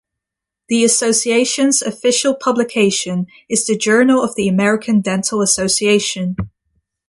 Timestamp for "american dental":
4.47-5.41